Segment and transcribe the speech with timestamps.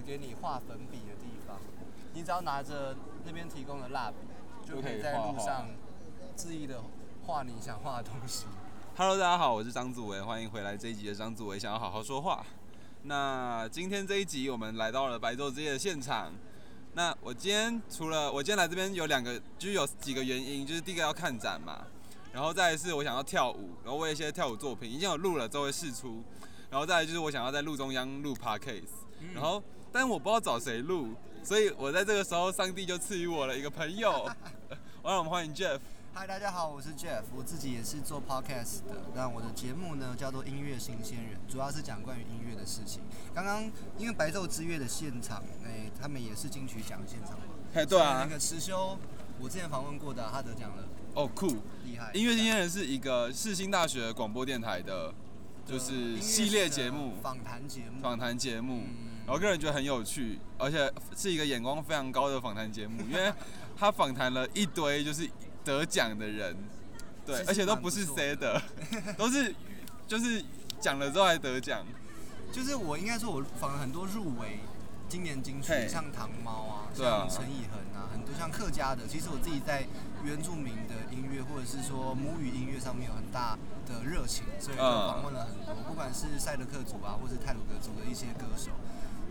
[0.00, 1.56] 给你画粉笔的地方，
[2.14, 4.16] 你只要拿着那边提供的蜡笔，
[4.68, 5.68] 就可以在路上
[6.36, 6.82] 恣意的
[7.26, 8.46] 画你想画的东西。
[8.96, 12.44] Hello，大家好，我是张祖维，欢迎回来这一集的张祖维想要好好说话。
[13.02, 16.32] 那今天这一集我们来到了白昼之夜的现场。
[16.94, 21.86] 那我今天除了我今天来这边有两个，就是有几个原因，就是第一个要看展嘛，
[22.32, 26.24] 然后再来是我想要跳舞，然后我有一些跳舞作品已经有录了，都会试出，
[26.70, 29.62] 然后再来就是我想要在路中央录 podcast，然后
[30.00, 31.08] 但我不知道找谁录，
[31.42, 34.30] 所以我在这个时候上帝就赐予我了一个朋友，
[35.02, 35.80] 我让我们欢迎 Jeff。
[36.14, 38.94] 嗨，大家好，我是 Jeff，我自己也是做 podcast 的。
[39.16, 43.02] 那我的节目呢叫做音乐新鲜人，主要是讲关于音乐的事情。
[43.34, 47.46] 刚刚因为白昼之月的现场，哎，他们也是金曲奖现场嘛。
[47.74, 48.22] 哎，对啊。
[48.22, 48.96] 那个池修，
[49.40, 50.84] 我之前访问过的，他得奖了。
[51.14, 52.12] 哦，酷，厉害。
[52.14, 55.12] 音乐新鲜人是一个世新大学广播电台的，
[55.66, 58.74] 就是系列节目，访谈节目，访谈节目。
[58.76, 63.32] 然后个人觉得很有趣，而且是一个眼光非常高的访谈节目，因为
[63.76, 65.28] 他访谈了一堆就是。
[65.64, 66.56] 得奖的人，
[67.26, 68.62] 对，而且都不是 C 的，
[69.18, 69.54] 都是
[70.06, 70.42] 就是
[70.80, 71.84] 讲了之后还得奖。
[72.50, 74.60] 就是我应该说，我访了很多入围
[75.10, 79.06] 今年金曲，像糖猫啊，像陈以恒啊，很多像客家的。
[79.06, 79.84] 其实我自己在
[80.24, 88.70] 原住民的音乐或者是说母语音乐上面有很大的热情，所以就访问了很多，不管是赛德克族啊，或是泰鲁格族的一些歌手。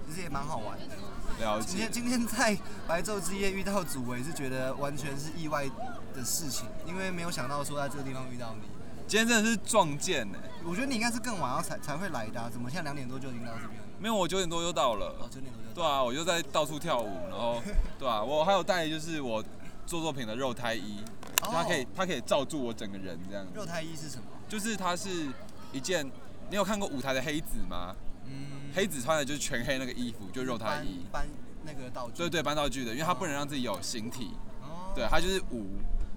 [0.08, 0.96] 其实也蛮好玩的。
[1.40, 1.68] 了解。
[1.68, 5.68] 今天今天在白昼之夜遇到祖维，是觉得完全是意外
[6.16, 8.68] 的事情，因为没有想到说在这个地方遇到你。
[9.08, 10.40] 今天真的是撞见呢。
[10.66, 13.88] 我觉得你应该是更晚要才才会来的，怎么现在两点多就已经到这边了？
[14.00, 15.16] 没有，我九点多就到了。
[15.20, 15.74] 哦，九点多就到。
[15.76, 17.62] 对啊，我就在到处跳舞，然后
[18.00, 19.44] 对啊，我还有带就是我
[19.86, 21.04] 做作品的肉胎衣，
[21.40, 23.46] 它可以它可以罩住我整个人这样。
[23.54, 24.24] 肉胎衣是什么？
[24.50, 25.30] 就是它是
[25.72, 26.06] 一件，
[26.50, 27.96] 你有看过舞台的黑子吗？
[28.68, 31.06] 嗯，黑子穿的就是全黑那个衣服，就肉胎衣。
[31.12, 31.26] 搬
[31.64, 32.18] 那个道具。
[32.18, 34.32] 对对，搬道具的，因为他不能让自己有形体。
[34.62, 34.94] 哦。
[34.96, 35.66] 对他就是舞，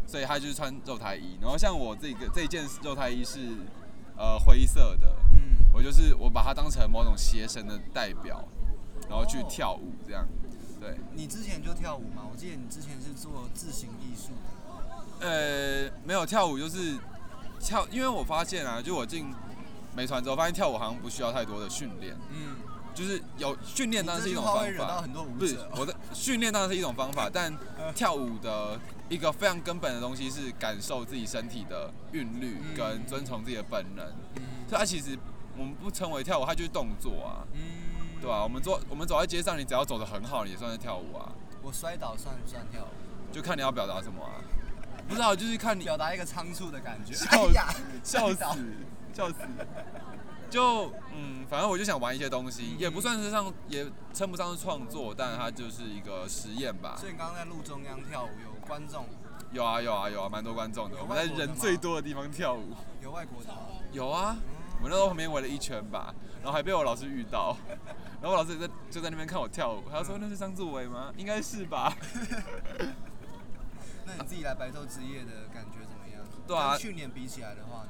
[0.06, 1.39] 所以他就是穿肉胎衣。
[1.41, 3.38] 然后像我这个这一件肉胎衣是
[4.16, 8.47] 呃灰色的，嗯，我就是我把它当成某种邪神的代表，
[9.09, 10.27] 然后去跳舞这样。
[10.81, 10.97] 对。
[11.15, 12.22] 你之前就跳舞吗？
[12.31, 14.32] 我记得你之前是做自行艺术
[15.21, 15.27] 的。
[15.27, 16.97] 呃，没有跳舞就是
[17.61, 19.32] 跳，因为我发现啊，就我进。
[19.95, 22.56] 美团之后发现跳舞好像不需要太多的训练，嗯，
[22.95, 25.05] 就是有训练当然是一种方法，
[25.39, 27.53] 不是我的训练当然是一种方法，但
[27.95, 34.06] 跳舞的一个非常根本的东西是感受自己身体的韵律跟遵从自己的本能，
[34.69, 35.19] 所以它其实
[35.56, 38.43] 我们不称为跳舞，它就是动作啊，嗯，对吧？
[38.43, 41.33] 我们做我们走在街上，你只要走的很好，也算是跳舞啊。
[41.62, 43.34] 我摔倒算不算跳舞？
[43.34, 44.41] 就看你要表达什么啊，
[45.09, 47.49] 不知道就是看你表达一个仓促的感觉， 笑
[48.33, 48.55] 笑死。
[49.20, 49.36] 笑死！
[50.48, 56.97] 就嗯，反正我就想玩一些东西，也不算是上，也称不上是创作，但它就是一个实验吧。
[56.98, 59.04] 所以你刚刚在路中央跳舞，有观众？
[59.53, 60.97] 有啊有啊有啊，蛮多观众的。
[61.03, 62.75] 我们在人最多的地方跳舞。
[63.03, 63.50] 有外国的？
[63.92, 64.36] 有啊，
[64.78, 67.56] 我们那时候旁边围了一圈吧，然后还被我老师遇到，
[68.20, 71.12] 然后我老师在就在那边看我跳舞，他说那是张志伟吗？
[71.16, 71.94] 应该是吧。
[74.06, 76.22] 那你自己来白昼之夜的感觉怎么样？
[76.47, 77.84] 对啊，去年比起来的话。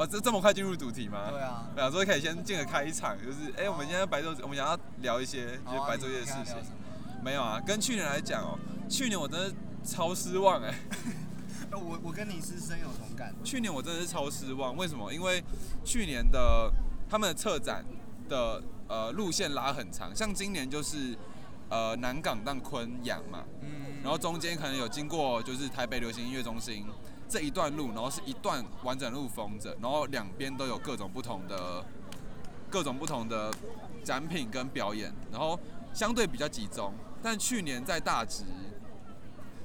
[0.00, 1.28] 哦，这这么快进入主题吗？
[1.30, 6.56] 对啊，想说可以先进个开场，就是哎，我们今天白昼，我们想要聊一些就是白昼夜的事情。
[7.22, 8.58] 没有啊，跟去年来讲哦，
[8.88, 10.74] 去年我真的超失望 哎。
[11.72, 13.34] 我我跟你是深有同感。
[13.44, 15.12] 去年我真的是超失望，为什么？
[15.12, 15.44] 因为
[15.84, 16.72] 去年的
[17.06, 17.84] 他们的策展
[18.26, 21.14] 的呃路线拉很长，像今年就是
[21.68, 26.86] 呃南港到昆阳嘛，嗯，然后中间可能有经过就是台北流行音乐中心。
[27.30, 31.84] 这一段路，然后是一段完整路封着，然后两边都有各种不同的、
[32.68, 33.54] 各种不同的
[34.02, 35.58] 展品跟表演，然后
[35.94, 36.92] 相对比较集中。
[37.22, 38.42] 但去年在大直，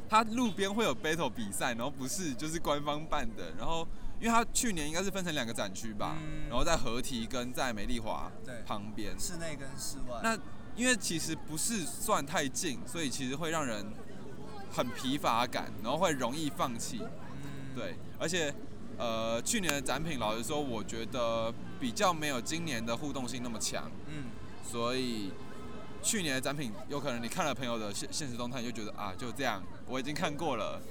[0.08, 3.52] 它路边会有 battle 比赛，然后不是就是官方办的。
[3.58, 3.88] 然后
[4.20, 6.18] 因为它去年应该是分成两个展区吧，
[6.48, 8.32] 然后在合体跟在美丽华
[8.68, 10.20] 旁边，室内跟室外。
[10.22, 10.38] 那
[10.76, 13.86] 因为其实不是算太近，所以其实会让人
[14.72, 17.02] 很疲乏感，然后会容易放弃。
[17.76, 18.54] 对，而且，
[18.98, 23.92] 呃，去年的展品，老实说，我觉得比较没有今年的互动性那么强。
[24.08, 24.28] 嗯，
[24.64, 25.32] 所以
[26.02, 30.82] 去年的展品，有可能你看了朋友的现现实动态，就觉得啊，就这样，我已经看过了，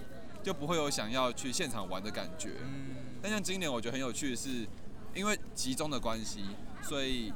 [0.42, 2.50] 就不会有想要去现场玩的感觉。
[2.62, 4.66] 嗯，但像今年，我觉得很有趣的是，
[5.14, 6.44] 因为集中的关系，
[6.82, 7.32] 所以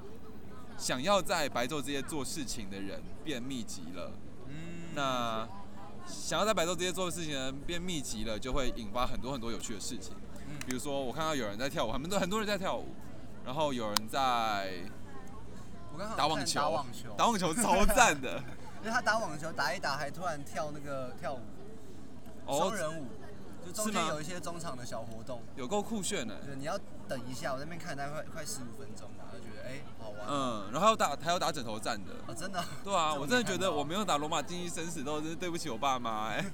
[0.76, 4.12] 想要在白昼之夜做事情的人变密集了。
[4.46, 5.48] 嗯，那。
[6.08, 10.14] 想要在白昼这些做的事情呢变密集了，就会引发很多很多有趣的事情。
[10.48, 12.86] 嗯，比如说我看到有人在跳舞，很多很多人在跳舞，
[13.44, 14.82] 然后有人在
[15.92, 18.42] 我刚好打网球，打网球，打网球超赞的。
[18.80, 21.40] 因为他打网球打一打，还突然跳那个跳舞，
[22.46, 23.06] 双人舞，
[23.66, 26.36] 就中间有一些中场的小活动，有够酷炫的。
[26.46, 26.78] 对，你要
[27.08, 29.08] 等一下，我那边看大概快快十五分钟
[29.68, 30.20] 哎好玩。
[30.26, 32.12] 嗯，然后还有打还有打枕头战的。
[32.26, 32.64] 哦，真的？
[32.82, 36.44] 对啊，我真的觉得我没有打罗马竞技生死斗，真是对不起我爸妈哎。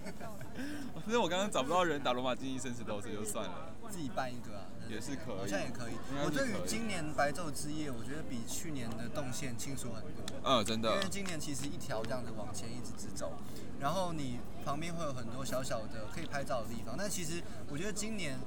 [1.07, 3.73] 所以我刚刚找不到人打罗马竞技生死斗，这就算了。
[3.91, 4.67] 自己办一个啊。
[4.87, 5.95] 也是可以，好像也可以。
[6.23, 10.23] 我对于今年白昼之夜，我觉得比去年的动线清楚很多。
[10.45, 10.97] 嗯，真的。
[10.97, 13.33] 因为今年其实一条这样子往前一直直走，
[13.81, 16.95] 然后你旁边会有很多小小的可以拍照的地方。
[16.99, 18.39] 但其实我觉得今年，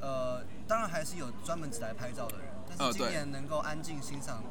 [0.00, 4.42] 呃，当然还是有专门只来拍照的人，但是今年能够安静欣赏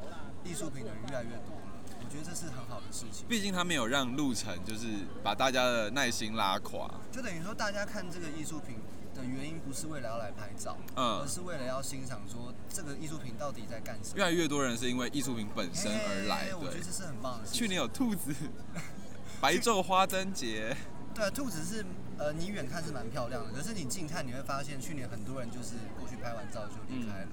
[0.44, 1.62] 艺术品的人越来越多了。
[2.03, 3.25] 我觉得这是很好的事情。
[3.27, 4.88] 毕竟他没有让路程就是
[5.23, 8.77] 把大家的耐心拉垮，就等于说大家看这个艺术品。
[9.15, 14.18] 的原因不是为了要来拍照，嗯，而是为了要欣赏说这个艺术品到底在干什么。
[14.18, 17.47] 越来越多人是因为艺术品本身而来，我觉得这是很棒的。
[17.47, 18.35] 去年有兔子，
[19.39, 20.75] 白昼花灯节。
[21.13, 21.85] 对，兔子是
[22.18, 27.29] 呃，你远看是蛮漂亮的，可是你近看你会发现，去年很多人就是过去拍完照就离开了。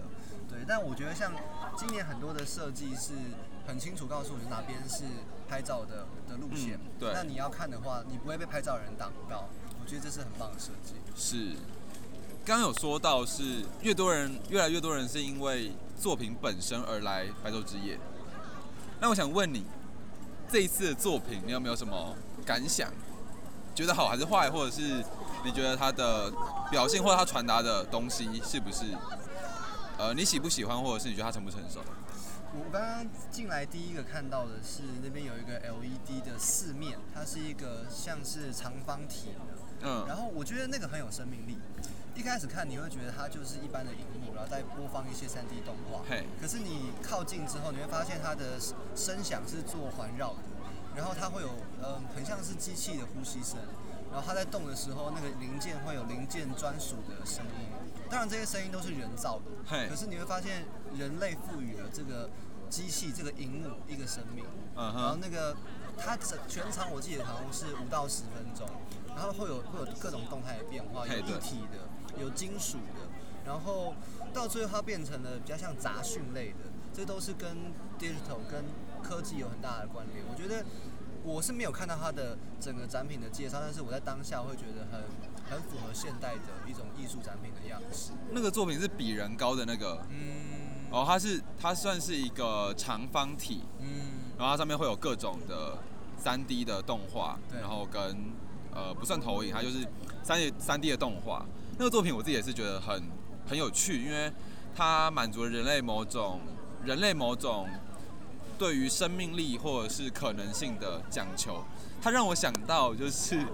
[0.62, 1.32] 对，但我觉得像
[1.76, 3.12] 今年很多的设计是
[3.67, 5.05] 很清楚告诉你哪边是
[5.49, 6.79] 拍照的的路线。
[7.00, 9.49] 对，那你要看的话，你不会被拍照人挡到。
[9.81, 10.94] 我觉得这是很棒的设计。
[11.17, 11.56] 是，
[12.44, 17.99] 刚刚有说到是越多人，越来越多人是因为作品本身而来白昼之夜。
[19.00, 19.64] 那我想问你，
[20.49, 22.14] 这一次的作品你有没有什么
[22.47, 22.88] 感想？
[23.75, 25.03] 觉得好还是坏，或者是
[25.44, 26.31] 你觉得它的
[26.70, 28.85] 表现或者它传达的东西是不是，
[30.02, 31.78] 呃，你喜不喜欢，或者是你觉得它成不成熟？
[32.58, 39.87] 我刚刚进来第一个看到的是那边有一个 LED 的四面，它是一个像是长方体的。
[39.87, 41.56] 嗯，然后我觉得那个很有生命力。
[42.16, 46.02] 一开始看你会觉得它就是一般的荧幕，然后再播放一些 3D 动画。
[46.10, 46.26] 嘿。
[46.40, 48.58] 可是你靠近之后，你会发现它的
[48.96, 50.43] 声响是做环绕的，
[50.96, 51.49] 然后它会有
[51.81, 53.56] 嗯，很像是机器的呼吸声。
[54.10, 57.70] 然后它在动的时候，那个零件会有零件专属的声音。
[58.12, 59.44] 当然这些声音都是人造的。
[59.67, 59.88] 嘿。
[59.88, 62.29] 可是你会发现人类赋予了这个
[62.69, 64.44] 机器这个荧幕一个生命。
[64.76, 65.56] 嗯然后那个
[65.97, 68.69] 它整全场我记得好像是五到十分钟。
[69.14, 73.09] 然后会有会有各种动态的变化，有立体的，有金属的，
[73.44, 73.94] 然后
[74.32, 77.56] 到最后它变成了比较像杂讯类的，这都是跟
[77.99, 78.64] digital 跟
[79.03, 80.25] 科技有很大的关联。
[80.26, 80.64] 我觉得
[81.23, 85.05] 我是没有看到它的整个展品的介绍，但是我在当下会觉得很
[85.52, 88.12] 很符合现代的一种艺术展品的样式。
[88.31, 93.87] 那个作品是比人高的那个，嗯，哦，它是它算是一个长方体，嗯，
[94.38, 95.78] 然后它上面会有各种的
[96.19, 98.43] 三 D 的动画，然后跟。
[98.75, 99.87] 呃，不算投影，它就是
[100.22, 101.44] 三 D 三 D 的动画。
[101.76, 103.02] 那个作品我自己也是觉得很
[103.46, 104.32] 很有趣，因为
[104.75, 106.40] 它满足了人类某种
[106.82, 107.69] 人类某种
[108.58, 111.62] 对于生命力或者是可能性的讲求。
[112.00, 113.46] 它让我想到就是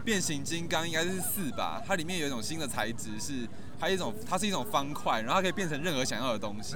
[0.00, 3.48] 变形金刚应该是四吧，它里面有一种新的材质是，
[3.78, 6.74] 它一种它是一种方块，然后它可以变成任何想要的东西。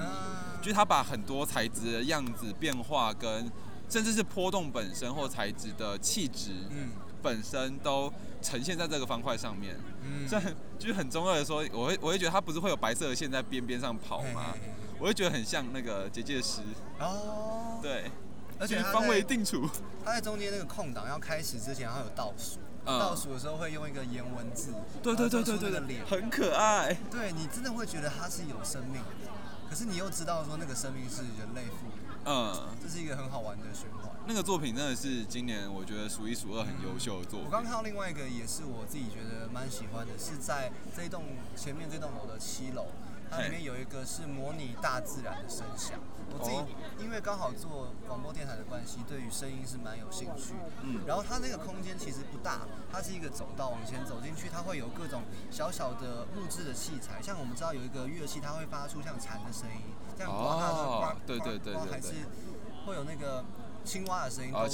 [0.61, 3.51] 就是它把很多材质的样子变化跟
[3.89, 6.51] 甚至是波动本身或材质的气质。
[6.69, 6.89] 嗯。
[7.23, 10.39] 本身都呈现在这个方块上面，嗯，这
[10.77, 14.53] 就是很中二的说，我会我会觉得它不是会有白色的线在边边上跑吗？
[14.99, 16.61] 我会觉得很像那个结界师
[16.99, 18.11] 哦，对，
[18.59, 19.67] 而且方位定处，
[20.03, 29.31] 它在中间那个空档要开始之前，它有倒数，倒数的时候会用一个颜文字，对对对对对的脸，很可爱，对你真的会觉得它是有生命的，
[29.69, 34.11] 可是你又知道说那个生命是人类赋予，嗯，这是一个很好玩的循环。
[34.27, 37.45] 那个作品真的是今年我觉得数一数二很优秀的作品。
[37.45, 41.23] 我刚看到另外一个也是我自己觉得蛮喜欢的，是在这一栋
[41.55, 42.87] 前面这栋楼的七楼，
[43.29, 45.99] 它里面有一个是模拟大自然的声响。
[46.31, 46.57] 我自己
[46.99, 50.53] 因为刚好做广播电台的关系，对于声音是蛮有兴趣。
[50.83, 51.01] 嗯。
[51.05, 62.13] 然后它那个空间其实不大，它是一个走道，往前走进去，它会有各种小小的木质的器材，像我们知道有一个乐器，它会发出像蝉的声音，这样刮它的刮对对对对，还是
[62.85, 63.43] 会有那个。
[63.85, 64.67] 青蛙的声音都有，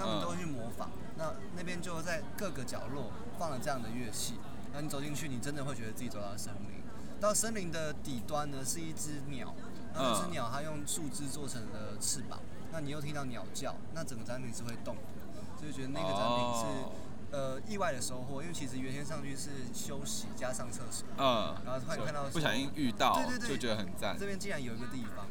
[0.00, 0.90] 他们都会去模仿。
[1.16, 4.34] 那那边就在各个角落放了这样的乐器，
[4.72, 6.81] 那你走进去，你真的会觉得自己走到森林。
[7.22, 9.54] 到森林的底端呢，是一只鸟，
[9.94, 12.40] 那只鸟它用树枝做成了翅膀，
[12.72, 16.66] 那你又听到鸟叫，那整个展品是会动的，所以觉得那个展品是
[17.30, 24.16] 呃意外的收获，因为其实原先上去是休息加上厕所，嗯，然后突然看到不小心遇到，对对对，就觉得很赞。
[24.18, 25.24] 这边竟然有一个地方，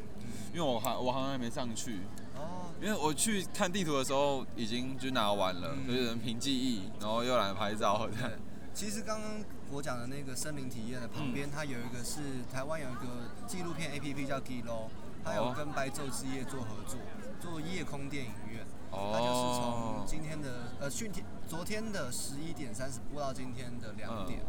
[0.54, 2.00] 因为我还我好像还没上去。
[2.36, 8.08] 哦因为我去看地图的时候，已经就拿完了，就是凭记忆，然后又来拍照。
[8.08, 8.36] 对，
[8.74, 9.30] 其实刚刚
[9.70, 14.88] 我讲的那个森林体验的旁边，它有一个是台湾有一个纪录片 A P P 叫 Gilo，
[15.22, 16.98] 它有跟白昼之夜做合作，
[17.40, 18.64] 做夜空电影院。
[18.90, 19.12] 哦。
[19.12, 24.40] 他就是从今天的呃，去天昨天的十一点三十播到今天的两点，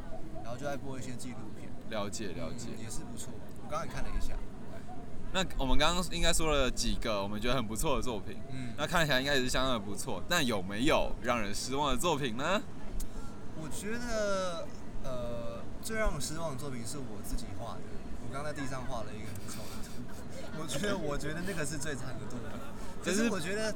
[0.44, 1.70] 然后就在播一些纪录片。
[1.90, 2.70] 了解了解。
[2.82, 4.34] 也是不错，我刚刚也看了一下。
[5.34, 10.24] 那我们刚刚应该说了几个我们觉得很不错的作品，嗯，那看起来应该也是相当的不错。
[10.30, 12.62] 但有没有让人失望的作品呢？
[13.64, 14.68] 我觉得，
[15.06, 17.80] 呃，最让我失望的作品是我自己画的。
[18.28, 20.04] 我刚在地上画了一个很丑的图。
[20.60, 22.50] 我觉得，我觉得那个是最惨的作品。
[23.02, 23.74] 可是我觉得，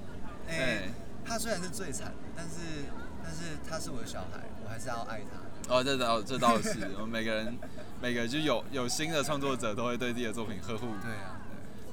[0.50, 0.90] 哎，
[1.24, 2.84] 他虽然是最惨，但是，
[3.24, 5.74] 但是他是我的小孩，我还是要爱他。
[5.74, 7.58] 哦，这倒这倒是，我们每个人，
[8.02, 10.88] 每个就有有新的创作者都会对自己的作品呵护。
[11.02, 11.40] 对啊。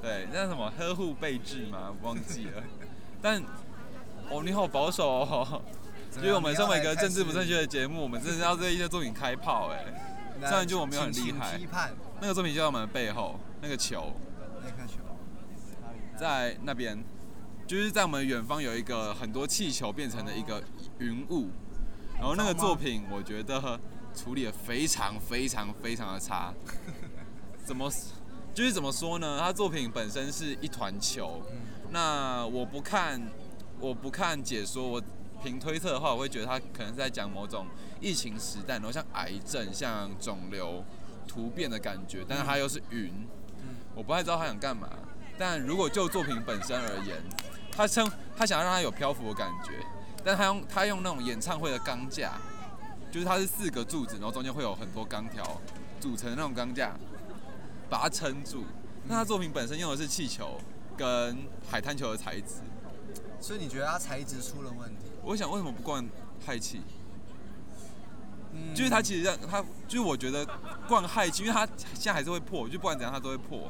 [0.01, 1.95] 对，那什么呵护备至吗？
[2.01, 2.61] 忘记了。
[3.21, 3.41] 但
[4.29, 5.61] 哦，你好保守哦。
[6.17, 9.85] 因为我们身为一个政治不正确的节目，我们真的要对一些作品开炮 哎。
[10.41, 11.59] 虽然就我没有很厉害。
[12.19, 14.13] 那个作品就在我们的背后，那个球。
[14.63, 14.99] 那个球。
[16.17, 17.03] 在那边，
[17.65, 20.63] 就是在我们远方有一个很多气球变成的一个
[20.99, 21.49] 云雾。
[22.15, 23.79] 然后那个作品，我觉得
[24.13, 26.53] 处理的非常非常非常的差。
[27.65, 27.91] 怎么？
[28.53, 29.37] 就是怎么说呢？
[29.37, 31.41] 他作品本身是一团球，
[31.91, 33.21] 那我不看，
[33.79, 35.01] 我不看解说，我
[35.45, 37.67] 凭推测的话，我会觉得他可能是在讲某种
[38.01, 40.83] 疫情时代，然后像癌症、像肿瘤
[41.27, 43.13] 突变的感觉，但是他又是云，
[43.93, 44.89] 我不太知道他想干嘛。
[45.37, 47.21] 但如果就作品本身而言，
[47.71, 49.73] 他称他想要让他有漂浮的感觉，
[50.23, 52.33] 但他用他用那种演唱会的钢架，
[53.11, 55.61] 就是它是四个柱子，然后中间会有很多钢条
[55.99, 56.97] 组成的那种钢架。
[57.87, 58.63] 把它撑住。
[59.07, 60.59] 那他作品本身用的是气球
[60.97, 61.37] 跟
[61.69, 62.55] 海滩球的材质，
[63.39, 65.05] 所以你觉得它材质出了问题？
[65.25, 66.07] 我想为什么不灌
[66.45, 66.81] 氦气？
[68.53, 70.45] 嗯，就是它其实让它，就是我觉得
[70.87, 73.69] 灌氦气，因为它现在还是会破，就不管怎样它都会破，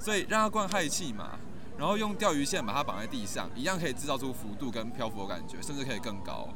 [0.00, 1.38] 所以让它灌氦气嘛，
[1.78, 6.48] 然后用钓鱼线把它绑在地上，一样可以制造出幅度跟漂浮的感觉，甚至可以更高。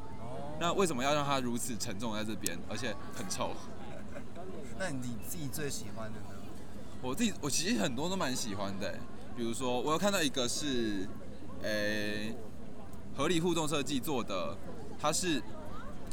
[0.58, 3.52] 那为什么要让它如此沉重在这边，而且很臭？
[4.78, 6.40] 那你自己最喜欢的呢？
[7.02, 8.98] 我自己我其实很多都蛮喜欢的，
[9.36, 11.08] 比如说我有看到一个是，
[11.62, 12.34] 诶，
[13.20, 14.56] 合理互动设计做的，
[14.98, 15.42] 它是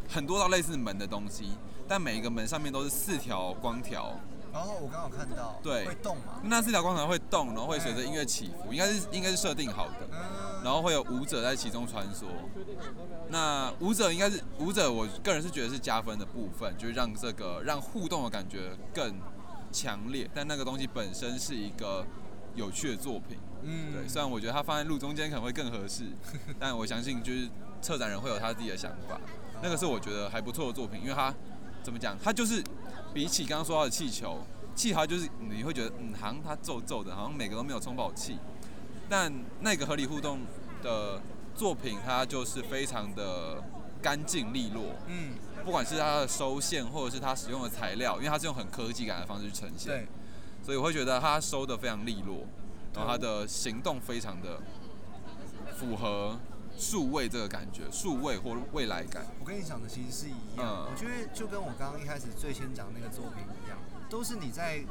[0.09, 1.51] 很多道类似门的东西，
[1.87, 4.19] 但每一个门上面都是四条光条。
[4.51, 5.57] 然后，我刚好看到。
[5.63, 5.85] 对。
[5.85, 6.41] 会动嘛？
[6.43, 10.09] 那四条光条会动，然后会随着音乐起伏，应该是应该是设定好的。
[10.11, 10.61] 嗯。
[10.65, 12.25] 然后会有舞者在其中穿梭。
[13.29, 19.15] 那舞者应该是舞者，我个人是觉得是加分的部分，就是让这个让互动的感觉更。
[19.69, 22.03] 强烈，但那个东西本身是一个
[22.57, 23.37] 有趣的作品。
[23.63, 24.07] 嗯，对。
[24.07, 26.03] 虽然我觉得它放在路中间可能会更合适，
[26.59, 27.47] 但我相信就是
[27.81, 29.17] 策展人会有他自己的想法。
[29.61, 31.33] 那个是我觉得还不错的作品，因为它
[31.81, 32.17] 怎么讲？
[32.21, 32.61] 它就是
[33.13, 34.39] 比起刚刚说到的气球，
[34.75, 38.37] 气球就是你会觉得嗯，好像它皱皱的，好像每个都没有充饱气。
[39.09, 40.39] 但那个合理互动
[40.83, 41.21] 的
[41.55, 43.63] 作品，它就是非常的
[44.01, 44.83] 干净利落。
[45.07, 45.33] 嗯。
[45.65, 50.07] 不管是它的收线，或者是它使用的材料，因为它是用很科技感的方式去呈现，
[50.67, 52.45] 所以我会觉得他收的非常利落，
[52.93, 54.59] 然后他的行动非常的
[55.77, 56.37] 符合
[56.77, 59.25] 数位这个感觉，数位或未来感。
[59.39, 64.83] 我跟你讲的其实是一样，我觉得就跟我刚刚一开始最先讲那个作品一样，都是你在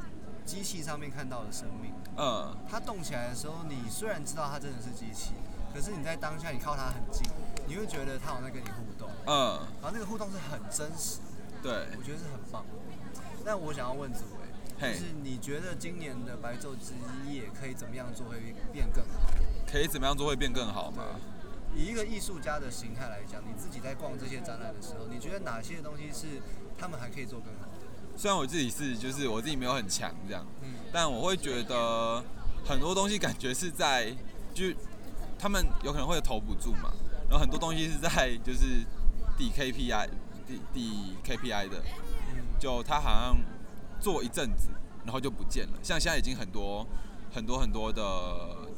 [0.47, 1.93] 机器上面看到的生命。
[2.17, 5.35] 嗯，它动起来的时候，你虽然知道它真的是机器，
[5.75, 7.31] 可是你在当下你靠它很近。
[7.69, 11.19] 你会觉得它好像在跟你互动，嗯，然后那个互动是很真实，
[11.63, 12.65] 对，我觉得是很棒。
[13.45, 14.36] 那我想要问紫薇，
[14.81, 16.93] 就是你觉得今年的白昼之
[17.31, 19.31] 夜可以怎么样做会变更好？
[19.71, 21.05] 可以怎么样做会变更好吗？
[21.75, 26.41] 以一个艺术家的形态来讲，你自己在逛这些展览的时候，你觉得哪些东西是
[26.79, 28.19] 他们还可以做更好的？
[28.19, 32.25] 虽然我自己是，就是我自己没有很强这样，嗯，但我会觉得
[32.65, 34.11] 很多东西感觉是在，
[34.55, 34.65] 就
[35.39, 36.93] 他们有可能会投不住嘛。
[37.29, 38.85] 然后很多东西是在就是
[39.37, 40.09] 抵 KPI
[40.47, 41.83] 抵抵 KPI 的，
[42.59, 43.37] 就他好像
[44.01, 44.69] 做一阵子，
[45.05, 45.73] 然后就不见了。
[45.83, 46.87] 像现在已经很多
[47.33, 48.03] 很多很多的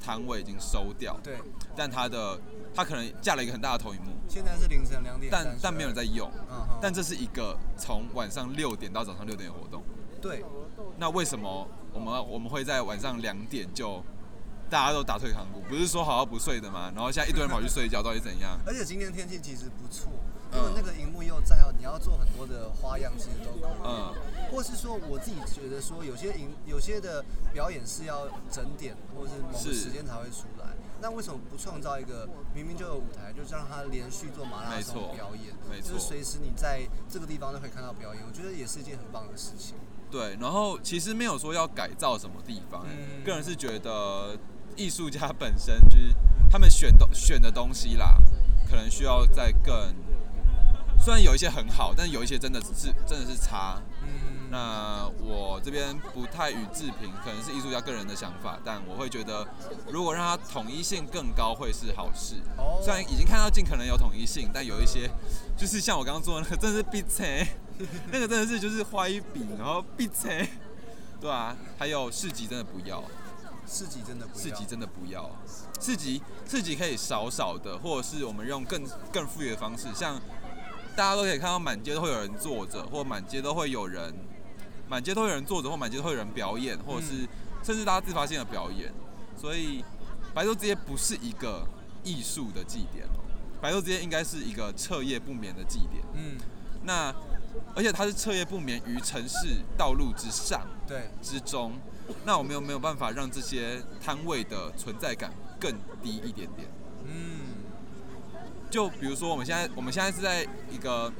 [0.01, 1.39] 摊位已经收掉，对。
[1.77, 2.39] 但他的
[2.75, 6.31] 他可能架了一个很大的投影幕，现在是凌晨两点，但但没有人在用。
[6.51, 9.83] 嗯但这是一个从晚上六点到早上六点的活动。
[10.21, 10.45] 对。
[10.99, 14.03] 那为什么我们我们会在晚上两点就？
[14.71, 16.93] 大家都打退堂鼓，不是说好好不睡的吗？
[16.95, 18.61] 然后现在一堆人跑去睡觉，到底怎样？
[18.69, 20.13] 而且今天天气其实不错，
[20.55, 23.73] 因为那个荧幕又在哦，你要做很多的花样，其实都可以。
[23.85, 24.15] 嗯。
[24.51, 30.67] 或是说，我自己觉得说，有些影有些的表演是要整点，或者是某个时间才会出来。
[31.01, 35.55] 那为什么不创造一个明明就有舞台，就让他连续做马拉松表演？
[35.71, 35.93] 没错。
[35.93, 39.77] 就是随时你在这个地方都可以看到表演，我觉得也是一件很棒的事情。
[40.11, 42.87] 对，然后其实没有说要改造什么地方，
[43.23, 44.35] 个人是觉得
[44.75, 46.15] 艺术家本身就是
[46.51, 48.17] 他们选的选的东西啦，
[48.67, 49.95] 可能需要再更，
[51.01, 53.81] 虽然有一些很好，但有一些真的是真的是差。
[54.51, 59.47] 那我这边不太予置评，可能是艺术家个人的想法，但我会觉得，
[59.91, 62.37] 如果让它统一性更高，会是好事。
[62.83, 65.11] 虽然已经看到尽可能有统一性，但有一些，
[65.55, 67.47] 就是像我刚刚做的那个，真的是必拆，
[68.11, 70.49] 那个真的是就是画一笔，然后必拆，
[71.21, 73.05] 对啊，还有市集真的不要，
[73.67, 75.31] 四级真的不要，四级真的不要，
[75.79, 80.19] 四级四级可以少少的，或者是我们用更更富裕的方式，像
[80.99, 84.13] 大家都可以看到满街都会有人坐着，或满街都会有人。
[84.89, 87.29] 满街都有人坐着，或满街都会有人表演，或者是
[87.63, 88.93] 甚至大家自发性的表演，
[89.37, 89.85] 所以
[90.35, 91.65] 白昼之夜不是一个
[92.03, 93.07] 艺术的祭典
[93.61, 96.03] 白昼之夜应该是一个彻夜不眠的祭典。
[96.15, 96.37] 嗯，
[96.83, 97.15] 那
[97.77, 101.75] 而且它是彻夜不眠于城市道路之上，对之中，
[102.25, 106.69] 那我们有没有办法让这些摊位的存在感更低一点点？
[107.05, 107.48] 嗯，
[108.71, 111.13] 就比如说我们现在我们现在是在一个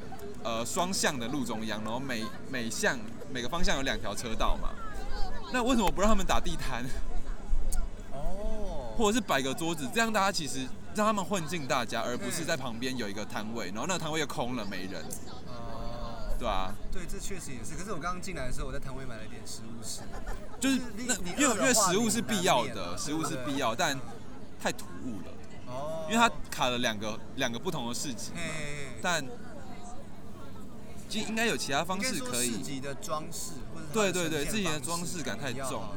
[0.43, 2.97] 呃双向的路中央，然后每每向
[3.31, 4.69] 每个方向有两条车道嘛，
[5.51, 6.85] 那为什么不让他们打地摊？
[8.11, 15.03] 哦，或者是摆个桌子，这样大家其实让他们混进大家，而不是在旁边有一个摊位，然后那个摊位又空了没人。
[15.47, 16.73] 哦，对啊。
[16.91, 17.75] 对，这确实也是。
[17.75, 20.01] 可是我刚刚进来的时候，我在摊位买了一点食物吃。
[20.59, 23.97] 就是那因为因为食物是必要的，食物是必要，但
[24.61, 25.33] 太突兀了。
[25.69, 26.05] 哦。
[26.09, 28.39] 因为它卡了两个两个不同的市集嘛，
[29.01, 29.25] 但。
[31.09, 32.51] 其实应该有其他方式可以。
[32.51, 35.89] 自己的装饰，或者对对对，自己的装饰感太重了。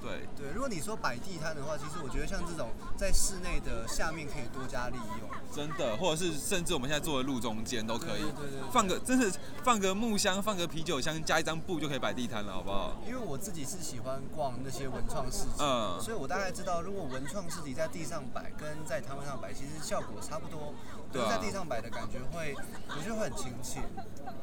[0.00, 5.30] 对对，如果你说摆地摊的话，其实我觉得像这种在室内的下面可以多加利用。
[5.54, 12.96] 真的，或者是甚至我们现在坐的路中间都可以，对，对放个真是放个木箱，放个啤酒箱，加一张布就可以摆地摊了，好不好？
[13.06, 20.72] 因为我自己是喜欢逛那些文创市集，嗯，所以我大概知道，如果文创市集在地上摆跟在摊位上摆，其实效果差不多。
[21.12, 22.54] 对，在地上摆的感觉会，
[22.88, 23.80] 我觉得会很亲切。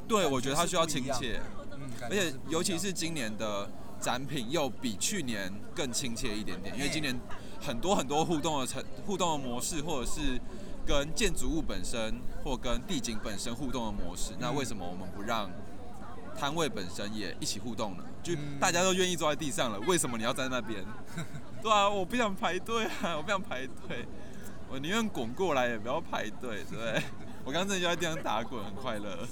[0.07, 1.39] 对，我觉得它需要亲切，
[1.71, 3.69] 嗯，而且尤其是今年的。
[3.99, 7.17] 展品又比去年更亲切一点点，因为今年
[7.59, 10.39] 很多很多互动的成互动的模式，或者是
[10.85, 14.33] 跟建筑物本身或跟地景本身互动的模式。
[14.39, 15.49] 那为什么我们不让
[16.37, 18.03] 摊位本身也一起互动呢？
[18.23, 20.83] 就大家都愿意坐在地上了，为什么你要在那边？
[21.63, 24.05] 对啊，我不想排队啊，我不想排队，
[24.69, 27.03] 我宁愿滚过来也不要排队，对不对？
[27.43, 29.27] 我刚刚真的就在地上打滚，很快乐。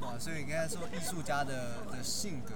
[0.00, 2.52] 哇，所以你刚才说艺术家的的性格。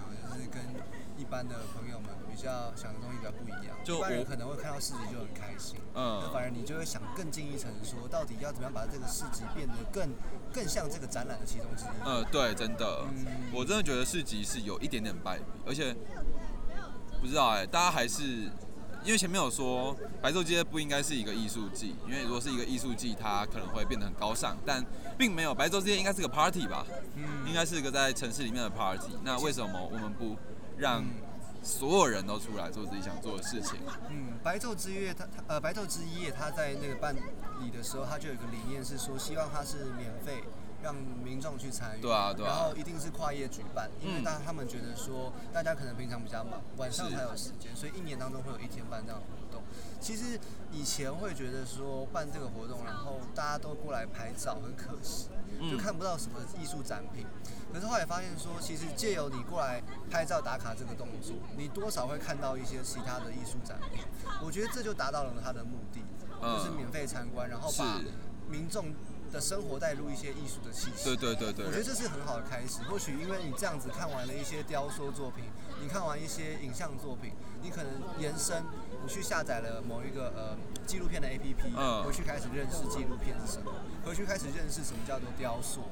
[1.18, 10.08] 一般的朋友们比较想的东西比较不一样，一般人可能会看到市集就很开心，嗯，反而你就会想更进一层，说到底要怎么样把这个市集变得更
[10.52, 11.88] 更像这个展览的其中之一。
[12.06, 13.04] 嗯，对，真的，
[13.52, 15.92] 我真的觉得市集是有一点点败笔，而且
[17.20, 18.22] 不知道哎，大家还是
[19.02, 24.84] 因为前面有说白昼街不应该是一个艺术季，因为如果是一个艺术季，它可能会变得很高尚，但
[25.18, 30.36] 并没有，白昼街应该是个 party 吧，嗯，应该是一个在城市里面的 party，那为什么我们不？
[30.78, 31.04] 让
[31.62, 33.78] 所有人都出来做自己想做的事情。
[34.08, 40.44] 嗯，白昼之夜，他他呃，白昼之夜，他在那个办理的时候，他就有一个理念是说，希望他是免费，
[40.82, 42.00] 让民众去参与。
[42.00, 42.48] 对啊，对啊。
[42.48, 49.47] 然后一定是跨夜举办，因为大他们觉得说，大家可能平常比较忙，晚上才有时间，所以一年当中会有一天办这样的活动。
[50.00, 50.38] 其实
[50.72, 55.28] 以前会觉得说办这个活动，然后大家都过来拍照，很可惜，
[55.70, 57.26] 就看不到什么艺术展品。
[57.72, 64.02] 可是后来发现说，其实借由你过来拍照打卡这个动作，你多少会看到一些其他的艺术展品。
[64.42, 66.00] 我觉得这就达到了它的目的，
[66.40, 68.00] 就是免费参观，然后把
[68.48, 68.94] 民众
[69.30, 71.04] 的生活带入一些艺术的气息。
[71.04, 71.66] 对对对对。
[71.66, 72.82] 我觉得这是很好的开始。
[72.84, 75.44] 或许因为你这样子看完了一些雕塑作品，
[75.80, 78.62] 你看完一些影像作品，你可能延伸，
[79.02, 83.72] 你去下载了某一个呃纪录片的 APP，回去开始认识纪录片是什么，
[84.04, 85.82] 回去开始认识什么叫做雕塑。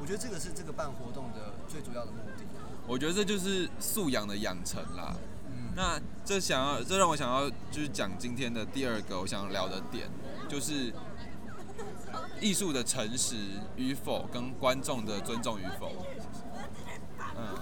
[0.00, 2.44] 我觉得这个是这个办活动的最主要的目的。
[2.86, 5.16] 我觉得这就是素养的养成啦。
[5.46, 5.72] 嗯。
[5.74, 10.08] 那这想要，这让我想要就是讲今天的第二个我想要聊的点，
[10.48, 10.92] 就是
[12.40, 13.36] 艺术的诚实
[13.76, 15.92] 与否跟观众的尊重与否。
[17.36, 17.56] 嗯。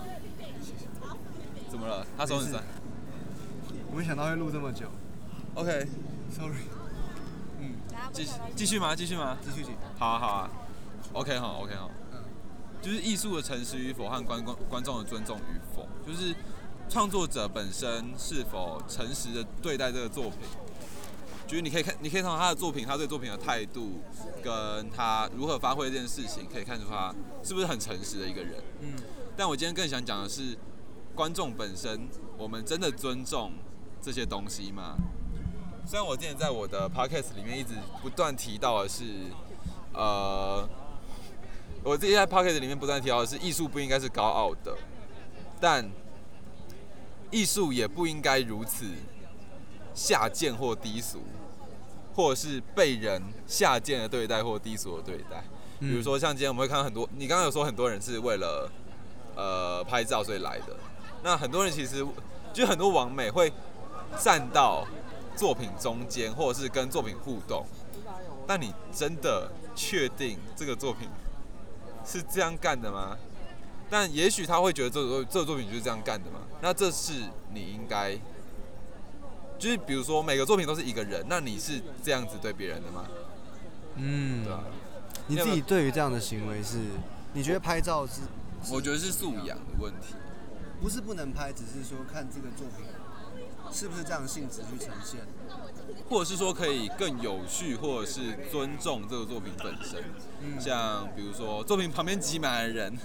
[1.71, 2.07] 怎么了？
[2.17, 2.63] 他手很酸。
[3.91, 4.87] 我没想到会录这么久。
[5.55, 5.87] OK。
[6.31, 6.65] Sorry。
[7.61, 7.75] 嗯。
[8.13, 8.97] 继继续吗？
[8.97, 9.37] 继续吗？
[9.45, 9.71] 继续。
[9.99, 10.51] 好啊，好啊。
[11.13, 11.91] OK 好，OK 好。
[12.83, 16.35] 就是艺术的诚实与否和观观观众的尊重与否，就是
[16.89, 20.41] 创作者本身是否诚实的对待这个作品。
[21.47, 24.01] 就是你可以看，你可以从他的作品，他对作品的态度，
[24.43, 28.55] 跟他如何发挥这件事情，可以看出他是不是很诚实的一个人。
[28.81, 28.95] 嗯。
[29.37, 30.57] 但我今天更想讲的是，
[31.15, 33.53] 观众本身，我们真的尊重
[34.03, 34.97] 这些东西吗？
[35.87, 39.05] 虽然我之前在我的 podcast 里面一直不断提到的是，
[39.93, 40.69] 呃，
[41.83, 44.77] 我自己在 podcast 里面不断提到的是，艺术不应该是高傲的，
[45.61, 45.89] 但
[47.31, 48.87] 艺术也不应该如此
[49.95, 51.21] 下贱或低俗，
[52.15, 55.45] 或者是被人下贱的对待或低俗的对待。
[55.81, 58.71] 比如说，像今天我们会看到很多，你刚刚有说很多人是为了
[59.37, 60.77] 呃拍照所以来的，
[61.25, 62.07] 那很多人其实
[62.53, 63.53] 就很多网美会
[64.21, 64.87] 站到。
[65.37, 67.67] 作品中间，或者是跟作品互动，
[68.47, 71.09] 但你真的确定这个作品
[72.07, 73.17] 是这样干的吗？
[73.91, 76.39] 但也许他会觉得这个这个作品就是这样干的嘛？
[76.63, 77.15] 那这是
[77.53, 78.17] 你应该，
[79.59, 83.07] 就是比如说每个作品都是一个人，那你是这样子对别人的吗？
[83.97, 84.63] 嗯，对啊。
[85.27, 86.79] 你自己对于这样的行为是，
[87.33, 88.21] 你觉得拍照是？
[88.71, 90.15] 我觉得是素养的问题，
[90.85, 92.85] 不是不能拍，只是说看这个作品。
[93.73, 95.21] 是不是这样性质去呈现，
[96.09, 98.21] 或者是说可以更有序，或者是
[98.53, 100.05] 尊重这个作品本身？
[100.43, 102.97] 嗯，像比如说作品旁边挤满了人，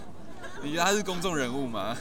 [0.61, 1.95] 你觉得他是公众人物吗？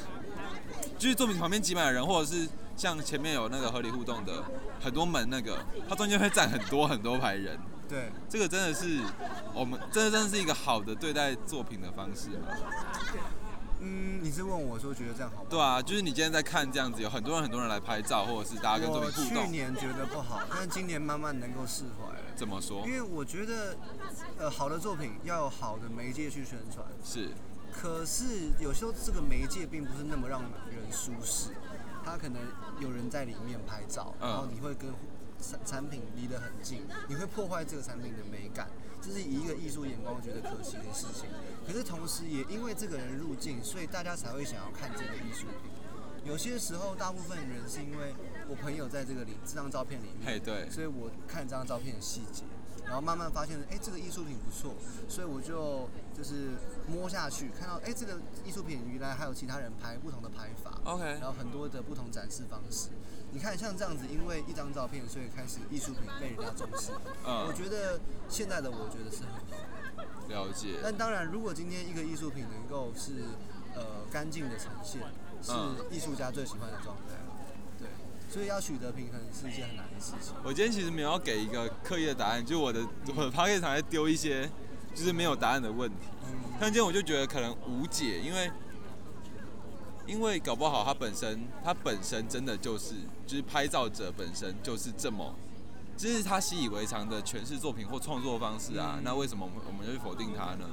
[0.99, 4.45] 就是作品旁边挤满了人，或者是像前面有那个合理互动的
[4.81, 7.57] 很多门那个，它中间会站很多很多排人。
[7.89, 9.01] 对，这个真的是
[9.55, 12.49] 我们真的真的是一个好的对待作品的方式吗？
[13.81, 15.47] 嗯，你是问我说觉得这样好吗？
[15.49, 19.45] 对啊，就是你今天在看这样子，有很多人很多人来拍照，或者是大家跟作品互动。
[19.45, 22.21] 去年觉得不好，但今年慢慢能够释怀了。
[22.35, 22.87] 怎么说？
[22.87, 23.77] 因为我觉得，
[24.39, 26.87] 呃，好的作品要有好的媒介去宣传。
[27.05, 27.31] 是。
[27.71, 31.51] 可是有时候这个媒介并不是那么让人舒适，
[32.05, 32.43] 它可能
[32.81, 34.91] 有人在里面拍照，然后你会跟
[35.41, 38.69] 产产品离得很近，你会破坏这个产品的美感。
[39.01, 41.29] 这是以一个艺术眼光觉得可惜的事情，
[41.67, 45.47] 可是同时也因为这个人入境，所以大家才会想要看这个艺术。
[45.47, 45.71] 品。
[46.25, 48.13] 有些时候，大部分人是因为
[48.49, 52.43] 我朋友在这个里这张照片里面，对，所以我看这张照片的细节，
[52.89, 54.75] 然后慢慢发现，哎，这个艺术品不错，
[55.09, 56.57] 所以我就就是
[56.89, 62.89] 摸下去，看到，哎，这个艺术品原来还有其他人拍不同的拍法，OK，然后很多的不同展示方式。
[63.31, 66.93] 你看，像这样子，因为一张照片，所以开始艺术品被人家重视。
[67.27, 70.09] 嗯，我觉得现在的我觉得是很好。
[70.29, 70.81] 了解。
[70.83, 73.37] 但当然，如果今天一个艺术品能够是
[73.75, 75.03] 呃干净的呈现，
[75.43, 75.53] 是
[75.95, 77.21] 艺术家最喜欢的状态。
[78.29, 80.35] 对，所以要取得平衡是一件很难的事情。
[80.45, 82.81] 我今天其实没有给一个刻意的答案，就我的
[83.17, 84.49] 我的 p o c a s t 在丢一些
[84.95, 86.07] 就是没有答案的问题。
[86.27, 86.53] 嗯。
[86.61, 88.51] 但今天我就觉得可能无解，因为。
[90.07, 92.95] 因为搞不好他本身，他本身真的就是，
[93.27, 95.35] 就是拍照者本身就是这么，
[95.99, 98.99] 这是他习以为常的诠释作品或创作方式啊。
[99.03, 100.65] 那为什么我们我们就去否定他呢？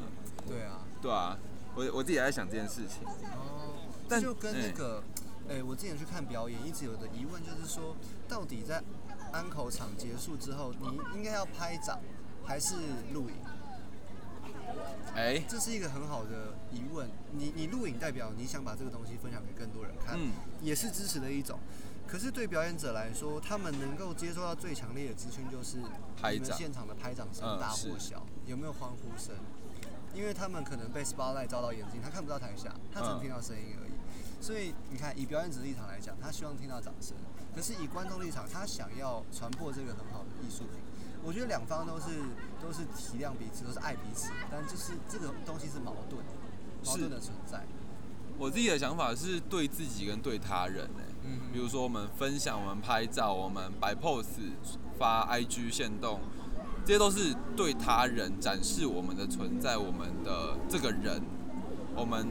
[0.47, 1.37] 对啊，对啊，
[1.75, 3.05] 我我自己也在想这件事情。
[3.05, 3.75] 哦，
[4.07, 5.03] 但就跟那个，
[5.49, 7.95] 哎，我之前去看表演，一直有的疑问就是说，
[8.27, 8.81] 到底在
[9.31, 11.99] 安口场结束之后，你应该要拍掌
[12.43, 12.75] 还是
[13.13, 13.35] 录影？
[15.15, 17.09] 哎，这是一个很好的疑问。
[17.31, 20.19] 你你录影代表你想把这个东西分享给更多人看，
[20.61, 21.59] 也是支持的一种。
[22.07, 29.35] 可是对表演者来说，他们能够接收到最强烈的资讯就是你们现场的拍掌声大或小，有没有欢呼声？
[30.13, 33.84] 因为他们可能被 spotlight 照到眼睛，他看不到台下，他只能听到声音而已。
[34.45, 37.15] 所以你看，以表演者立场来讲，他希望听到掌声；
[37.55, 40.77] 可是以观众立场，他想要传播这个很好的艺术品。
[41.23, 42.21] 我觉得两方都是
[42.61, 46.33] 都是体谅彼此，都是爱彼此，但就是这个东西是矛盾的，
[46.85, 47.63] 矛盾的存在。
[48.37, 54.51] 我自己的想法是对自己跟对他人哎，嗯，比如说我们分享、我们拍照、我们摆 pose、
[54.99, 56.19] 发 IG 线动，
[56.85, 61.19] 这些都是对他人展示我们的存在，我们的这个人，
[61.95, 62.27] 我们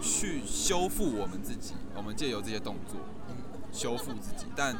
[0.00, 3.00] 去修复我们自己，我们借由这些动作
[3.72, 4.76] 修复自己，但。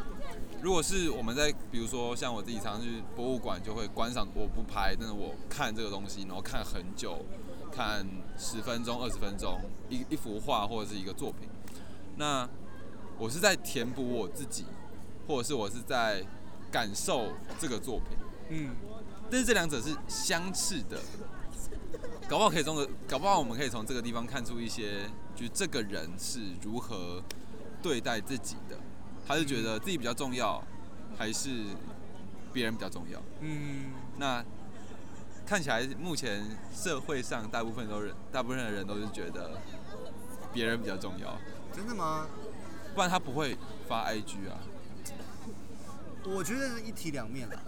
[0.63, 7.19] 如果是我们在，比如说像我自己常去博物馆，就会观赏，我不拍，但是我看这个东西，然后看很久，
[7.71, 8.03] 看
[8.39, 11.47] 十分钟、二十分钟，一一幅画或者是一个作品，
[12.17, 12.49] 那
[13.19, 14.65] 我是在填补我自己，
[15.29, 16.25] 或者是我是在
[16.73, 18.17] 感受这个作品，
[18.49, 18.71] 嗯，
[19.31, 20.99] 但是这两者是相似的，
[22.35, 27.23] 搞不好可以从个，搞不好我们可以从这个地方看出一些，就这个人是如何
[27.81, 28.77] 对待自己的。
[29.25, 30.61] 他是觉得自己比较重要，
[31.17, 31.63] 还是
[32.53, 33.23] 别人比较重要？
[33.39, 34.45] 嗯，那
[35.47, 36.45] 看起来目前
[36.75, 39.53] 社会上大部分都人，大部分的人都是觉得
[40.53, 41.39] 别人比较重要。
[41.73, 42.27] 真的吗？
[42.97, 44.59] 不然他不会发 IG 啊。
[46.25, 47.63] 我觉得是一体两面啦。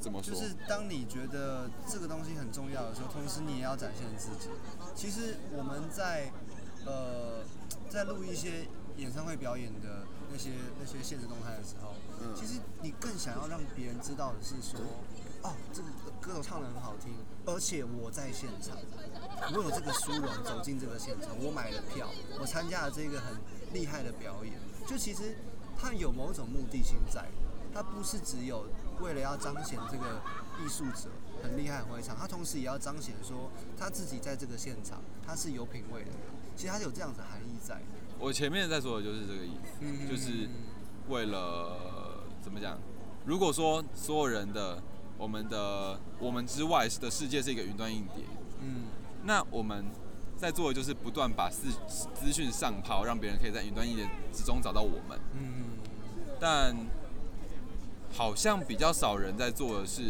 [0.00, 0.34] 怎么说？
[0.34, 4.48] 就是当你觉得这个东西很重要的时候，同时你也要展现自己。
[4.94, 6.32] 其实我们在
[6.86, 7.44] 呃
[7.88, 8.66] 在录一些。
[8.96, 11.94] 演唱会表演的那些那些现实动态的时候，
[12.34, 14.78] 其实你更想要让别人知道的是说，
[15.42, 15.88] 哦，这个
[16.20, 17.14] 歌手唱的很好听，
[17.46, 18.76] 而且我在现场，
[19.54, 23.32] 我有这个殊荣走进这个现场，我买了票，我参加了这个很
[23.72, 24.52] 厉害的表演，
[24.86, 25.34] 就其实
[25.78, 27.24] 它有某种目的性在，
[27.72, 28.66] 它不是只有
[29.00, 30.20] 为了要彰显这个
[30.62, 31.08] 艺术者
[31.42, 36.10] 很厉害很会唱，他同时也要彰显说他自己在这个现场他是有品味的，
[36.56, 37.80] 其实他有这样子含义在。
[38.18, 40.48] 我前面在说的就是这个意思，就是
[41.08, 42.78] 为了怎么讲？
[43.24, 44.82] 如果说所有人的
[45.16, 48.24] 我们的我们之外的世界是一个云端硬碟，
[48.60, 48.84] 嗯，
[49.24, 49.84] 那我们
[50.36, 51.70] 在做的就是不断把资
[52.14, 55.78] 资讯上抛，让别人可以在云端硬碟之中找到我们，嗯，
[56.38, 56.74] 但
[58.12, 60.02] 好像比较少人在做的是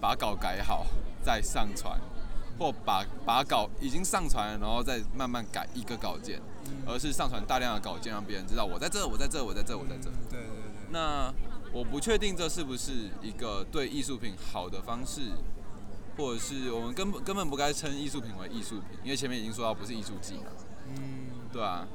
[0.00, 0.86] 把稿改好
[1.22, 2.00] 再上传，
[2.58, 6.40] 或把把稿已经上传了，然后再慢慢改一个稿件。
[6.86, 10.10] 而是上传大量的稿件，让别人知道我在这，我在这，我在这，我在这。
[10.30, 10.90] 对对对。
[10.90, 11.32] 那
[11.72, 15.32] 我不确定这是不是一个对艺术品好的方式，
[16.18, 20.50] 或者是我们根本根本不该称艺术品为艺术品，因为前面已经说到不是艺术季嘛。
[20.94, 21.00] 嗯。
[21.50, 21.88] 对啊。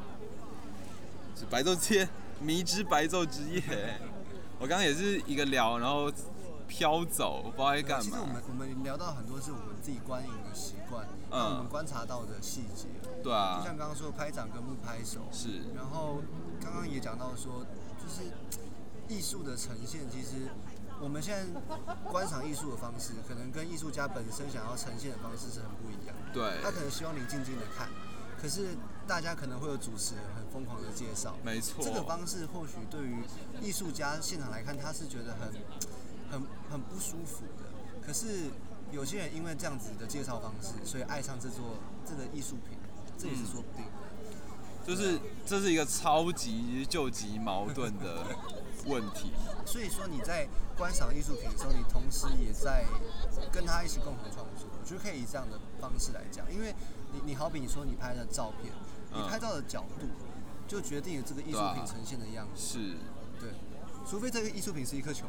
[1.36, 2.10] 是白昼之夜，
[2.42, 3.62] 迷之白昼之夜。
[4.60, 6.12] 我刚刚也是一个聊，然后
[6.68, 8.04] 飘走，不知道在干嘛。
[8.04, 12.88] 其实我们我们聊到很多是我们自己观影的习惯，嗯，我们观察到的细节。
[13.22, 15.62] 对啊，就像刚刚说拍掌跟不拍手，是。
[15.76, 16.22] 然后
[16.62, 17.66] 刚刚也讲到说，
[18.00, 18.32] 就是
[19.08, 20.48] 艺术的呈现，其实
[21.02, 21.62] 我们现在
[22.10, 26.16] 观赏艺术的方式，可能跟艺术家本身想要呈现的方式是很不一样。
[26.34, 26.62] 对。
[26.64, 27.90] 他可能希望你静静的看，
[28.42, 31.36] 可是大家可能会有主持人很疯狂的介绍。
[31.44, 31.84] 没错。
[31.84, 33.24] 这个方式或许对于
[33.62, 35.52] 艺术家现场来看，他是觉得很
[36.32, 37.70] 很很不舒服的。
[38.06, 38.50] 可是
[38.92, 42.78] 有些人因为这样子的介绍方式，所以爱上这座这个艺术品。
[43.16, 43.86] 这也是说不定，
[44.86, 48.26] 就是这是一个超级救急矛盾的
[48.88, 49.32] 问题。
[49.66, 52.86] 所以说你在观赏艺术品的时候，你同时也在
[53.52, 56.52] 跟他一起共同创作，我觉得可以以这样的方式来讲。
[56.52, 56.74] 因为
[57.14, 58.74] 你你好比你说你拍的照片，
[59.16, 60.08] 你拍照的角度
[60.68, 62.62] 就决定了这个艺术品呈现的样子。
[62.62, 62.80] 是，
[63.40, 63.50] 对，
[64.10, 65.26] 除非这个艺术品是一颗球，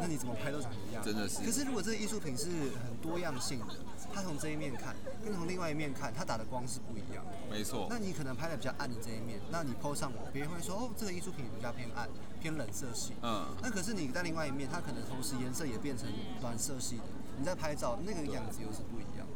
[0.00, 1.02] 那你怎么拍都长一样。
[1.04, 1.42] 真的是。
[1.42, 2.44] 可是如果这个艺术品是
[2.84, 3.74] 很多样性的。
[4.12, 4.94] 它从这一面看，
[5.24, 7.24] 跟从另外一面看，它打的光是不一样。
[7.50, 7.88] 没错。
[7.90, 12.08] 那你可能拍的比较暗的这一面，那你 PO 上网，别人会说哦，这个艺术品比较偏暗，
[12.40, 13.14] 偏冷色系。
[13.22, 13.44] 嗯。
[13.60, 16.06] 那可是你在另外一面，它可能同时颜色也变成
[16.40, 17.04] 暖色系的，
[17.36, 19.26] 你在拍照那个样子又是不一样。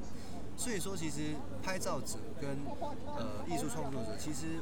[0.56, 2.50] 所以说，其实拍照者跟
[3.16, 4.60] 呃艺术创作者，其实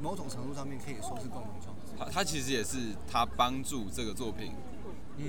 [0.00, 1.94] 某种程度上面可以说是共同创作。
[1.98, 2.78] 他他其实也是
[3.10, 4.52] 他帮助这个作品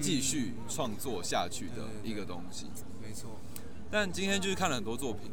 [0.01, 2.67] 继续创作下去的一个东西。
[3.01, 3.31] 没错。
[3.91, 5.31] 但今天就是看了很多作品，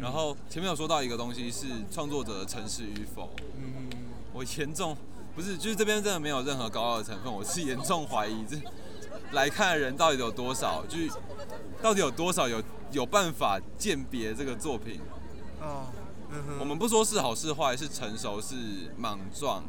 [0.00, 3.28] 然后前面有说到一个东西是创作者的诚实与否。
[3.56, 3.90] 嗯
[4.32, 4.96] 我严重
[5.34, 8.56] 不是，就是这边真的没有任何高傲的成分，我是严重怀疑这
[9.32, 11.10] 来看的人到底有多少，就是
[11.82, 15.00] 到底有多少有有办法鉴别这个作品。
[15.62, 15.86] 哦。
[16.58, 18.56] 我们不说是好是坏，是成熟是
[18.96, 19.62] 莽撞，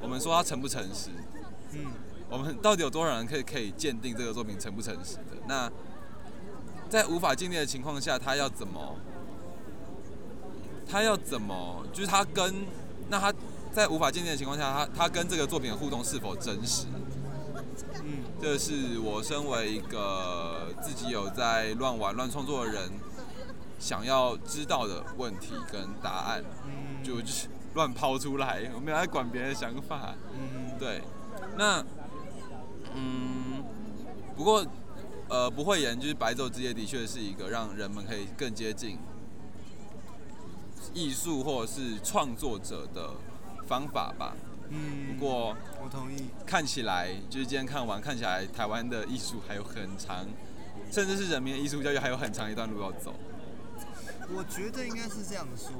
[0.00, 1.10] 我们说他诚不诚实。
[1.72, 1.86] 嗯。
[2.28, 5.36] 我们到底有多少人可以可以鉴定这个作品诚不诚实的？
[5.46, 5.70] 那。
[6.88, 8.94] 在无法鉴定的情况下，他要怎么？
[10.88, 11.84] 他要怎么？
[11.92, 12.64] 就是他跟
[13.08, 13.34] 那他
[13.72, 16.86] 在无法鉴定的情况下，他他跟这个作品的互动是否真实？
[18.04, 22.88] 嗯，这是我身为一个自己有在乱玩乱创作的人
[23.78, 26.44] 想要知道的问题跟答案。
[26.66, 27.16] 嗯，就
[27.74, 30.14] 乱抛出来，我没有在管别人的想法。
[30.32, 31.02] 嗯，对。
[31.56, 31.84] 那，
[32.94, 33.64] 嗯，
[34.36, 34.64] 不过。
[35.28, 38.96] 呃，不会演就是白昼之夜，的确是一个让人们可以更接近
[40.94, 43.10] 艺术或者是创作者的
[43.66, 44.36] 方法吧。
[44.68, 46.28] 嗯，不过我同意。
[46.46, 50.24] 看起来就是今天看完，看起来台湾的艺术还有很长，
[50.92, 53.12] 甚至是人民的艺术教育还有很长一段路要走。
[54.34, 55.70] 我觉得应该是这样说。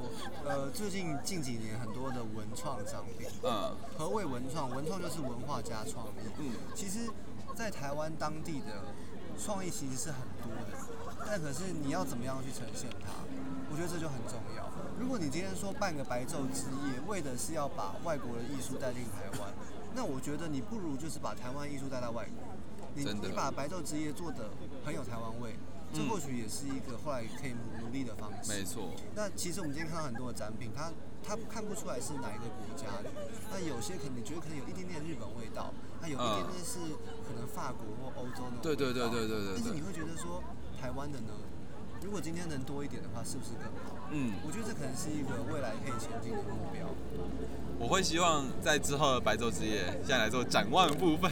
[0.44, 4.70] 呃，最近近几年很多的文创商品，嗯，何谓文创？
[4.70, 6.28] 文创就是文化加创意。
[6.38, 7.08] 嗯，其实，
[7.56, 8.82] 在台湾当地的。
[9.38, 10.72] 创意其实是很多的，
[11.26, 13.12] 但可是你要怎么样去呈现它？
[13.70, 14.64] 我觉得这就很重要。
[14.98, 19.52] 如果你今天说办个白昼之夜，为的是要把外国的艺术带进台湾，
[19.94, 22.48] 那我觉得你不如就是把台湾艺术带到外国。
[22.94, 24.48] 你你把白昼之夜做的
[24.82, 25.54] 很有台湾味，
[25.96, 28.52] 这或许也是一个后来可以努力的方式。
[28.52, 28.92] 没错。
[29.14, 30.92] 那其实我们今天看到很多的展品，它
[31.24, 33.10] 它看不出来是哪一个国家的。
[33.50, 36.78] 那有些可能你觉得可能有一点点日本味道，那有一点点是
[37.24, 38.60] 可能法国或欧洲的。
[38.60, 39.54] 对对对对对对。
[39.56, 40.44] 但是你会觉得说
[40.78, 41.32] 台湾的呢？
[42.04, 43.95] 如果今天能多一点的话，是不是更好？
[44.12, 46.86] 嗯，我觉得这可能是一个未来可以前进的目标。
[47.78, 51.30] 我会希望在之后的白昼之夜，现在来做展望部分，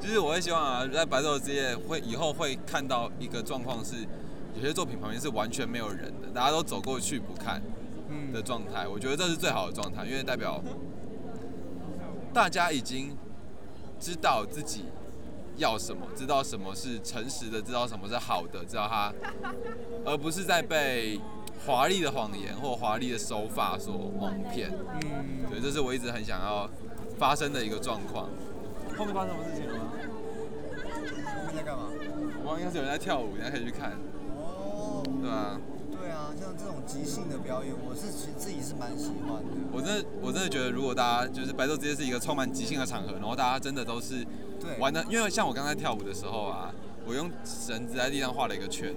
[0.00, 3.96] 就是我会希望啊，在白昼之夜会以后会看到一个状况是，
[4.54, 7.60] 有些作品旁边是完全没有人的，大家都走过去不看
[8.32, 8.86] 的状态。
[8.86, 10.62] 我觉得这是最好的状态，因为代表
[12.32, 13.16] 大家已经
[13.98, 14.84] 知道自己
[15.56, 19.12] 要什么，知道什么是诚实的，知道什么是好的，知道它，
[20.04, 21.18] 而不是在被。
[21.64, 24.70] 华丽的谎言或华丽的手法所蒙骗，
[25.00, 26.68] 嗯，对，这是我一直很想要
[27.18, 28.28] 发生的一个状况。
[28.98, 29.92] 后面发生什么事情了吗？
[31.36, 31.84] 后面在干嘛？
[32.44, 33.92] 我刚应该是有人在跳舞，大家可以去看。
[34.36, 35.60] 哦，对啊。
[35.92, 39.50] 对啊，像这种即兴的表演，我是其实自己是蛮喜欢的。
[39.72, 44.26] 我真的，我真的觉得，如果大家就是白昼之夜是一个充满即兴的场合，然后大家真的都是
[44.80, 46.74] 玩的，因为像我刚才跳舞的时候啊，
[47.06, 48.92] 我用绳子在地上画了一个圈。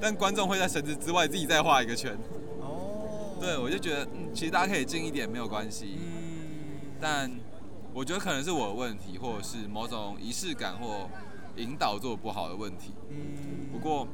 [0.00, 2.16] 但观众会在绳子之外自己再画一个圈。
[2.60, 3.36] 哦。
[3.40, 5.98] 对，我就觉得，嗯，其实大家可以近一点没有关系。
[5.98, 6.90] 嗯。
[7.00, 7.30] 但
[7.92, 11.08] 我觉得可能是我的问题，或者是某种仪式感或
[11.56, 12.92] 引导做不好的问题。
[13.10, 13.68] 嗯。
[13.72, 14.06] 不过，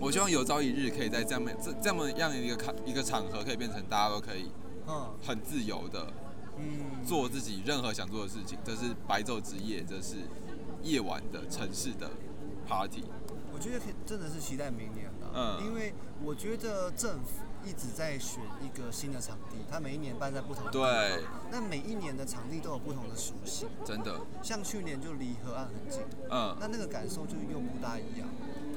[0.00, 4.50] 我希望有朝一日可以在这样这这么样的一个场一个场合，可以变成大家都可以，
[4.86, 6.06] 嗯，很自由的，
[6.58, 8.58] 嗯，做自己任何想做的事情。
[8.64, 10.16] 这是白昼之夜，这是
[10.82, 12.10] 夜晚的城市的
[12.66, 13.04] party。
[13.56, 28.28] 我觉得真的是期待明年了，嗯，因为我觉得政府一直在选一个新的场地，它每一年办在不同的地方，对，那每一年的场地都有不同的属性，真的，像去年就离河岸很近，嗯，那那个感受就又不大一样。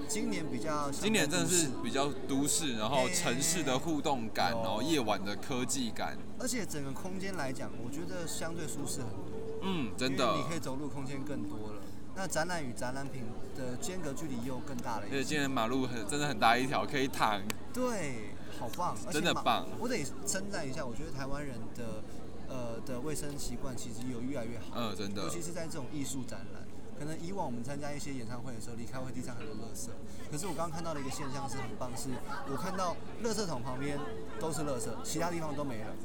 [0.08, 11.79] 今年比较，今年真的是比较都市，然后城市的互动感，然后夜晚的科技感，而且整个空间来讲，我觉得相对舒适很多，嗯，真的，你可以走路空间更多了。
[12.19, 13.23] 那展览与展览品
[13.55, 15.03] 的间隔距离又更大了。
[15.03, 17.41] 而且今天马路很真的很大一条，可以躺。
[17.73, 19.65] 对，好棒，真的棒。
[19.79, 22.03] 我得称赞一下，我觉得台湾人的
[22.49, 24.65] 呃的卫生习惯其实有越来越好。
[24.75, 25.23] 嗯，真的。
[25.23, 26.62] 尤其是在这种艺术展览，
[26.99, 29.88] 可能以往我们参加一些演唱会的时候，离开会地上很多垃圾。
[30.29, 32.10] 可是我刚刚看到的一个现象是很棒，是
[32.51, 33.97] 我看到垃圾桶旁边
[34.41, 35.95] 都是垃圾，其他地方都没了，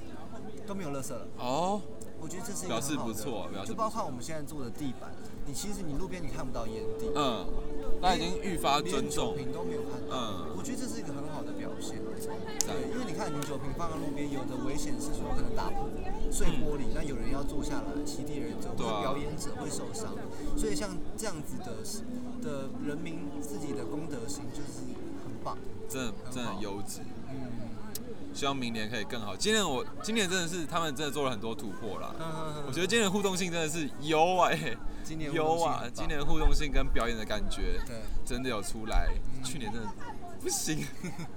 [0.64, 1.27] 都没有垃圾了。
[1.38, 1.83] 哦。
[2.20, 3.12] 我觉得这是一个很好
[3.53, 5.12] 的，就包括我们现在做的地板，
[5.46, 7.46] 你其实你路边你看不到烟蒂，嗯，
[8.00, 12.00] 他已经愈发尊重，酒瓶都没有看到，嗯，我觉得这是一个很好的表现，
[12.64, 15.88] 对，因为你看你酒瓶放在路边，有的危险是说可能打破
[16.33, 20.16] 碎玻璃，那有人要坐下来，骑地人走，或者表演者会受伤，
[20.57, 21.85] 所以像这样子的
[22.42, 24.80] 的人民自己的公德心就是
[25.24, 27.84] 很棒，真的真的优质，嗯。
[28.35, 29.37] 希望明年可以更好。
[29.37, 32.12] 今年我今年真的是他们真的做了很多突破啦。
[32.66, 34.51] 我觉得今年互动性真的是优啊，
[35.33, 35.85] 优啊！
[35.94, 39.09] 今年互动性跟表演的感觉，对真的有出来。
[39.44, 39.88] 去年真的
[40.40, 40.85] 不行，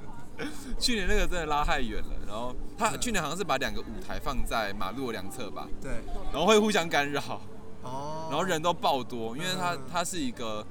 [0.80, 2.16] 去年那个真的拉太远了。
[2.26, 5.68] 然后他去年好像是把两个舞台放在马路的两侧吧？
[5.80, 5.92] 对。
[6.32, 7.42] 然后会互相干扰。
[7.84, 8.28] 哦。
[8.32, 10.66] 然后人都爆多，因为它它是一个，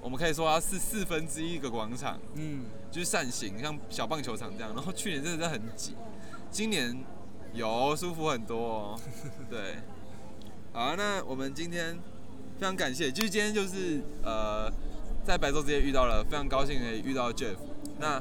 [0.00, 2.18] 我们可以说它是四分之一个广场。
[2.34, 2.64] 嗯。
[2.92, 4.72] 就是扇形，像小棒球场这样。
[4.74, 5.96] 然后去年真的是很挤，
[6.50, 7.02] 今年
[7.54, 9.00] 有舒服很多哦。
[9.50, 9.76] 对，
[10.72, 11.94] 好，那我们今天
[12.58, 14.70] 非常感谢，就是今天就是呃，
[15.24, 17.56] 在白昼之夜遇到了，非常高兴可以遇到 Jeff。
[17.98, 18.20] 那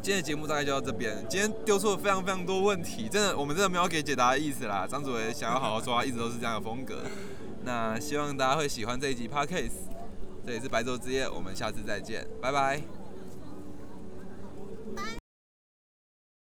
[0.00, 1.16] 今天的节目大概就到这边。
[1.28, 4.86] 今天丢出了非常非常多问题，真的，我们真的没有给解答的意思啦。
[4.88, 7.02] 张祖维想要好好说话，一直都是这样的风格。
[7.64, 9.90] 那希望大家会喜欢这一集 Podcast。
[10.46, 12.99] 这里是白昼之夜，我们下次再见，拜拜。
[14.96, 15.19] Bye.